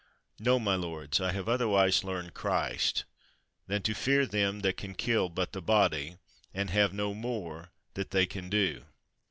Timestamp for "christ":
2.33-3.03